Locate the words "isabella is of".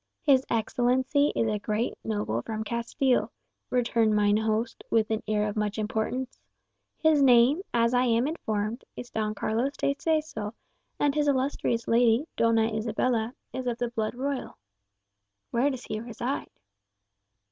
12.75-13.77